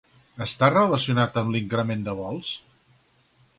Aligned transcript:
Està 0.45 0.69
relacionat 0.73 1.37
amb 1.43 1.53
l'increment 1.57 2.03
de 2.09 2.19
vols? 2.23 2.53